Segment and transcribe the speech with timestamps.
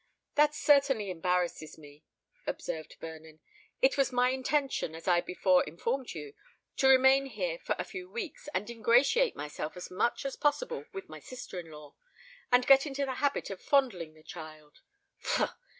[0.33, 2.03] "That certainly embarrasses me,"
[2.47, 3.39] observed Vernon.
[3.83, 6.33] "It was my intention, as I before informed you,
[6.77, 11.07] to remain here for a few weeks and ingratiate myself as much as possible with
[11.07, 11.93] my sister in law,
[12.51, 14.81] and get into the habit of fondling the child.